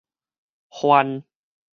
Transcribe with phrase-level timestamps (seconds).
[0.81, 1.21] 梵